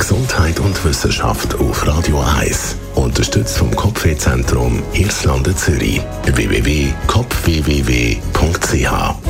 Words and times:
Gesundheit 0.00 0.58
und 0.58 0.84
Wissenschaft 0.84 1.54
auf 1.60 1.86
Radio 1.86 2.20
1. 2.40 2.74
Unterstützt 2.96 3.56
vom 3.56 3.70
Kopfwehzentrum 3.76 4.82
Irlande 4.94 5.54
Zürich. 5.54 6.00
www.kopfwww.ch 6.24 9.21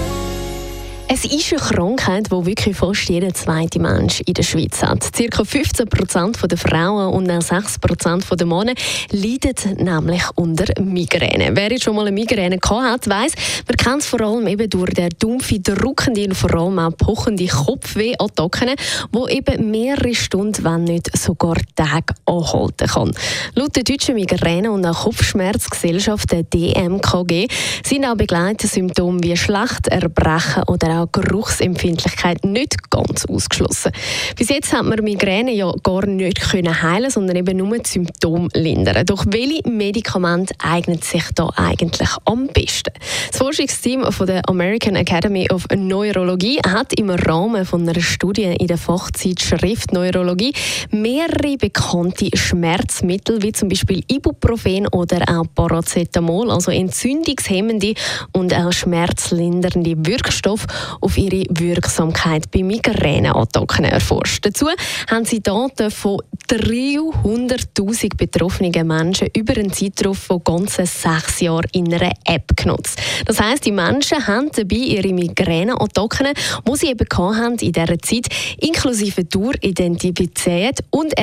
es 1.15 1.27
ist 1.27 1.53
eine 1.53 1.61
Krankheit, 1.61 2.33
die 2.33 2.47
wirklich 2.47 2.75
fast 2.75 3.07
jeder 3.11 3.35
zweite 3.35 3.79
Mensch 3.79 4.23
in 4.25 4.33
der 4.33 4.43
Schweiz 4.43 4.83
hat. 4.83 5.15
Circa 5.15 5.45
15 5.45 5.87
Prozent 5.87 6.39
der 6.51 6.57
Frauen 6.57 7.13
und 7.13 7.31
auch 7.31 7.43
6 7.43 7.81
Prozent 7.81 8.25
der 8.31 8.47
Männer 8.47 8.73
leiden 9.11 9.77
nämlich 9.77 10.23
unter 10.37 10.65
Migräne. 10.83 11.51
Wer 11.53 11.71
jetzt 11.71 11.85
schon 11.85 11.97
mal 11.97 12.07
eine 12.07 12.13
Migräne 12.13 12.57
gehabt 12.57 13.07
hat, 13.07 13.09
weiss, 13.11 13.35
man 13.69 13.77
kennt 13.77 14.01
es 14.01 14.07
vor 14.07 14.23
allem 14.23 14.47
eben 14.47 14.71
durch 14.71 14.95
den 14.95 15.11
dumpfe, 15.19 15.61
drückende 15.61 16.25
und 16.25 16.35
vor 16.35 16.55
allem 16.55 16.79
auch 16.79 16.97
pochende 16.97 17.47
Kopfweh-Attacken, 17.47 18.71
die 19.15 19.37
eben 19.37 19.71
mehrere 19.71 20.15
Stunden, 20.15 20.65
wenn 20.65 20.85
nicht 20.85 21.15
sogar 21.19 21.57
Tage 21.77 22.15
anhalten 22.25 22.89
kann. 22.89 23.13
Laut 23.55 23.77
der 23.77 23.85
Deutschen 23.85 24.15
Migräne- 24.15 24.73
und 24.73 24.91
Kopfschmerzgesellschaft, 24.91 26.33
der 26.33 26.45
DMKG, 26.45 27.49
sind 27.85 28.07
auch 28.07 28.17
Begleitsymptome 28.17 29.23
wie 29.23 29.37
schlecht 29.37 29.89
Erbrechen 29.89 30.63
oder 30.69 31.02
auch 31.02 31.02
auch 31.03 31.13
Geruchsempfindlichkeit 31.13 32.45
nicht 32.45 32.91
ganz 32.91 33.25
ausgeschlossen. 33.27 33.93
Bis 34.37 34.49
jetzt 34.49 34.73
hat 34.73 34.85
man 34.85 35.03
Migräne 35.03 35.53
ja 35.53 35.73
gar 35.83 36.07
nicht 36.07 36.41
können 36.41 36.83
heilen, 36.83 37.11
sondern 37.11 37.37
eben 37.37 37.57
nur 37.57 37.79
die 37.79 37.89
Symptome 37.89 38.49
lindern. 38.55 39.05
Doch 39.07 39.25
welche 39.29 39.69
Medikamente 39.69 40.55
eignen 40.63 41.01
sich 41.01 41.25
da 41.35 41.49
eigentlich 41.57 42.09
am 42.25 42.49
besten? 42.49 42.93
Das 43.29 43.39
Forschungsteam 43.39 44.11
von 44.13 44.27
der 44.27 44.49
American 44.49 44.97
Academy 44.97 45.49
of 45.51 45.67
Neurologie 45.75 46.61
hat 46.67 46.93
im 46.99 47.11
Rahmen 47.11 47.65
von 47.65 47.89
einer 47.89 48.01
Studie 48.01 48.55
in 48.59 48.67
der 48.67 48.79
Fachzeitschrift 48.79 49.93
Neurologie 49.93 50.53
mehrere 50.91 51.57
bekannte 51.57 52.31
Schmerzmittel 52.37 53.43
wie 53.43 53.53
zum 53.53 53.69
Beispiel 53.69 54.03
Ibuprofen 54.09 54.87
oder 54.89 55.23
auch 55.29 55.47
Paracetamol, 55.55 56.51
also 56.51 56.71
entzündungshemmende 56.71 57.95
und 58.33 58.55
auch 58.55 58.73
schmerzlindernde 58.73 59.95
Wirkstoffe 60.07 60.67
auf 61.01 61.17
ihre 61.17 61.45
Wirksamkeit 61.51 62.51
bei 62.51 62.63
Migräneattacken 62.63 63.85
erforscht. 63.85 64.45
Dazu 64.45 64.69
haben 65.11 65.25
sie 65.25 65.43
Daten 65.43 65.91
von 65.91 66.19
300.000 66.49 68.17
betroffenen 68.17 68.87
Menschen 68.87 69.29
über 69.37 69.55
einen 69.55 69.73
Zeitraum 69.73 70.15
von 70.15 70.45
ganzen 70.45 70.87
sechs 70.87 71.41
Jahren 71.41 71.69
in 71.73 71.93
einer 71.93 72.13
App 72.25 72.57
genutzt. 72.57 73.01
Das 73.27 73.41
heißt, 73.41 73.65
die 73.65 73.73
Menschen 73.73 74.27
haben 74.27 74.51
dabei 74.55 74.77
ihre 74.77 75.13
Migräneattacken, 75.13 76.29
die 76.69 76.77
sie 76.77 76.89
eben 76.89 77.09
hatten 77.11 77.59
in 77.59 77.73
dieser 77.73 77.99
Zeit, 78.01 78.27
inklusive 78.59 79.29
Tour 79.29 79.55
identifiziert 79.61 80.81
und 80.91 81.15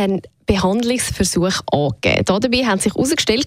Behandlungsversuch 0.50 1.62
angegeben. 1.72 2.26
Dabei 2.26 2.66
hat 2.66 2.82
sich 2.82 2.96
herausgestellt, 2.96 3.46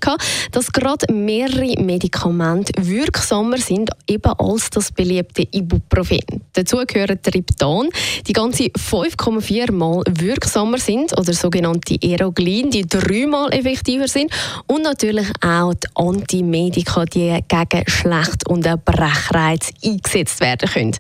dass 0.53 0.73
gerade 0.73 1.13
mehrere 1.13 1.75
Medikamente 1.83 2.73
wirksamer 2.79 3.59
sind 3.59 3.91
eben 4.07 4.33
als 4.39 4.71
das 4.71 4.93
beliebte 4.93 5.43
Ibuprofen. 5.51 6.21
Dazu 6.53 6.79
gehören 6.87 7.21
Triptan, 7.21 7.89
die 8.29 8.33
ganze 8.33 8.65
5,4 8.65 9.73
Mal 9.73 10.05
wirksamer 10.09 10.79
sind 10.79 11.19
oder 11.19 11.33
sogenannte 11.33 11.97
Eroglin, 12.01 12.71
die 12.71 12.87
dreimal 12.87 13.53
effektiver 13.53 14.07
sind 14.07 14.31
und 14.69 14.83
natürlich 14.83 15.27
auch 15.45 15.75
die 15.75 15.89
Antimedika, 15.95 17.05
die 17.05 17.41
gegen 17.49 17.85
Schlecht- 17.89 18.47
und 18.47 18.63
Brechreiz 18.85 19.73
eingesetzt 19.85 20.41
werden 20.41 20.69
können. 20.69 20.97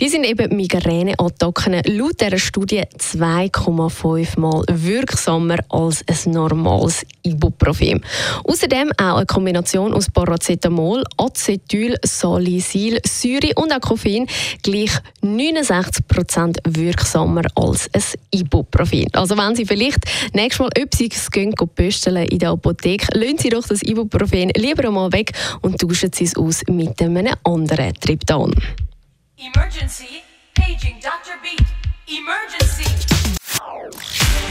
Die 0.00 0.08
sind 0.08 0.24
eben 0.24 0.56
Migräneattacken 0.56 1.80
laut 1.86 2.20
dieser 2.20 2.38
Studie 2.38 2.82
2,5 2.98 4.40
Mal 4.40 4.64
wirksamer 4.68 5.43
wärmer 5.48 5.58
als 5.68 6.04
ein 6.06 6.32
normales 6.32 7.06
Ibuprofen. 7.22 8.04
Außerdem 8.44 8.92
auch 8.96 9.16
eine 9.16 9.26
Kombination 9.26 9.94
aus 9.94 10.10
Paracetamol, 10.10 11.04
Acetyl, 11.16 11.96
Salicylsäure 12.02 13.52
und 13.56 13.72
auch 13.72 13.80
Koffein 13.80 14.26
gleich 14.62 14.92
69% 15.22 16.58
wirksamer 16.64 17.42
als 17.54 17.88
ein 17.92 18.02
Ibuprofen. 18.30 19.06
Also 19.12 19.36
wenn 19.36 19.54
Sie 19.54 19.66
vielleicht 19.66 20.04
nächstes 20.32 20.60
Mal 20.60 20.70
etwas 20.74 21.30
gehen, 21.30 21.54
pösteln 21.74 22.26
in 22.28 22.38
der 22.38 22.50
Apotheke, 22.50 23.06
lassen 23.18 23.38
Sie 23.38 23.48
doch 23.48 23.66
das 23.66 23.82
Ibuprofen 23.82 24.50
lieber 24.56 24.86
einmal 24.86 25.12
weg 25.12 25.32
und 25.62 25.80
tauschen 25.80 26.12
Sie 26.12 26.24
es 26.24 26.36
aus 26.36 26.62
mit 26.68 27.00
einem 27.00 27.28
anderen 27.42 27.94
Triptan. 27.94 28.54
Emergency, 29.36 30.22
paging 30.54 30.96
Dr. 31.00 31.34
Beat. 31.42 31.63